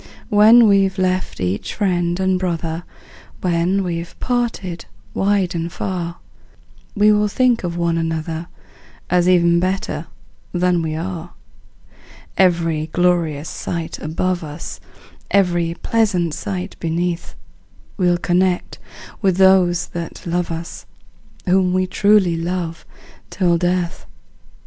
When 0.29 0.67
we've 0.67 0.97
left 0.97 1.39
each 1.39 1.75
friend 1.75 2.19
and 2.19 2.39
brother, 2.39 2.85
When 3.41 3.83
we're 3.83 4.07
parted 4.19 4.85
wide 5.13 5.53
and 5.53 5.71
far, 5.71 6.17
We 6.95 7.11
will 7.11 7.27
think 7.27 7.63
of 7.63 7.77
one 7.77 7.99
another, 7.99 8.47
As 9.11 9.29
even 9.29 9.59
better 9.59 10.07
than 10.53 10.81
we 10.81 10.95
are. 10.95 11.33
Every 12.35 12.87
glorious 12.87 13.47
sight 13.47 13.99
above 13.99 14.43
us, 14.43 14.79
Every 15.29 15.75
pleasant 15.83 16.33
sight 16.33 16.75
beneath, 16.79 17.35
We'll 17.95 18.17
connect 18.17 18.79
with 19.21 19.37
those 19.37 19.85
that 19.89 20.25
love 20.25 20.49
us, 20.51 20.87
Whom 21.45 21.73
we 21.73 21.85
truly 21.85 22.35
love 22.37 22.87
till 23.29 23.59
death! 23.59 24.07